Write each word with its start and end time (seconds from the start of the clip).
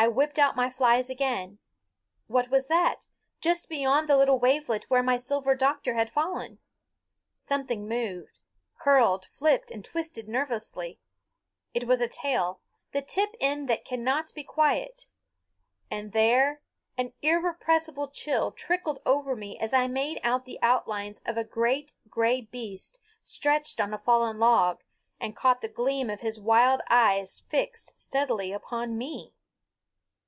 I 0.00 0.06
whipped 0.06 0.38
out 0.38 0.54
my 0.54 0.70
flies 0.70 1.10
again. 1.10 1.58
What 2.28 2.50
was 2.50 2.68
that, 2.68 3.08
just 3.40 3.68
beyond 3.68 4.08
the 4.08 4.16
little 4.16 4.38
wavelet 4.38 4.84
where 4.88 5.02
my 5.02 5.16
Silver 5.16 5.56
Doctor 5.56 5.94
had 5.94 6.12
fallen? 6.12 6.60
Something 7.36 7.88
moved, 7.88 8.38
curled, 8.80 9.26
flipped 9.26 9.72
and 9.72 9.84
twisted 9.84 10.28
nervously. 10.28 11.00
It 11.74 11.88
was 11.88 12.00
a 12.00 12.06
tail, 12.06 12.60
the 12.92 13.02
tip 13.02 13.34
end 13.40 13.68
that 13.68 13.84
cannot 13.84 14.32
be 14.34 14.44
quiet. 14.44 15.06
And 15.90 16.12
there 16.12 16.60
an 16.96 17.12
irrepressible 17.20 18.06
chill 18.06 18.52
trickled 18.52 19.00
over 19.04 19.34
me 19.34 19.58
as 19.58 19.72
I 19.74 19.88
made 19.88 20.20
out 20.22 20.44
the 20.44 20.62
outlines 20.62 21.18
of 21.26 21.36
a 21.36 21.42
great 21.42 21.94
gray 22.08 22.42
beast 22.42 23.00
stretched 23.24 23.80
on 23.80 23.92
a 23.92 23.98
fallen 23.98 24.38
log, 24.38 24.78
and 25.18 25.34
caught 25.34 25.60
the 25.60 25.66
gleam 25.66 26.08
of 26.08 26.20
his 26.20 26.38
wild 26.38 26.82
eyes 26.88 27.40
fixed 27.40 27.98
steadily 27.98 28.52
upon 28.52 28.96
me. 28.96 29.34